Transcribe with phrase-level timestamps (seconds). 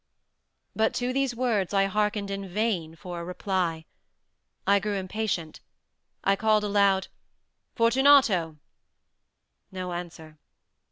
[0.75, 3.85] But to these words I hearkened in vain for a reply.
[4.65, 5.59] I grew impatient.
[6.23, 7.07] I called aloud—
[7.75, 8.57] "Fortunato!"
[9.71, 10.39] No answer.